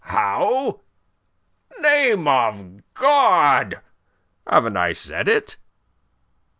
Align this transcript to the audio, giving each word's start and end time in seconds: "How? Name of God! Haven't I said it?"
"How? 0.05 0.81
Name 1.79 2.27
of 2.27 2.81
God! 2.95 3.81
Haven't 4.47 4.75
I 4.77 4.93
said 4.93 5.27
it?" 5.27 5.57